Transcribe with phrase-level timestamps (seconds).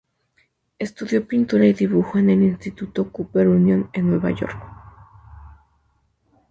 [0.79, 4.57] Estudió pintura y dibujo en el Instituto Cooper Union en Nueva York.